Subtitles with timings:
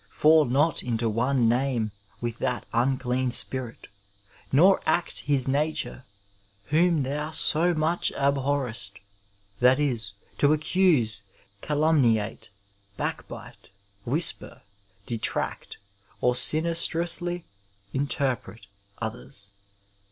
[0.09, 1.91] Fall not into one name
[2.21, 3.87] with that unclean spirit,
[4.51, 6.05] nor act his nature
[6.69, 8.99] whom thou so much abhorrest—
[9.61, 11.21] ^that is, to accuse,
[11.61, 12.49] calum niate
[12.97, 13.69] backbite,
[14.03, 14.63] whisper,
[15.05, 15.77] detract^
[16.19, 17.43] or smistrously
[17.93, 18.65] interpret
[18.99, 19.51] others.